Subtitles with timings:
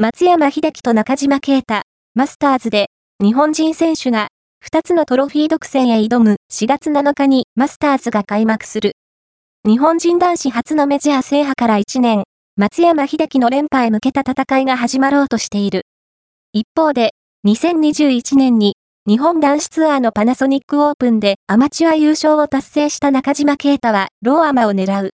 [0.00, 1.82] 松山秀樹と中島啓太、
[2.14, 2.86] マスターズで、
[3.20, 4.28] 日本人選手が、
[4.64, 8.92] 2つのトロフィー独占へ挑む4月7日にマスターズが開幕する。
[9.66, 12.22] 日本人男子初のメジャー制覇から1年、
[12.54, 15.82] 松山秀樹の連覇へ向けた戦いが始まろうとしている。
[16.52, 17.10] 一方で、
[17.48, 18.76] 2021年に
[19.08, 25.06] 日本男子ツアーのパナソニックオープンでアマチュア優勝を達成した中島啓太はローアマを狙う。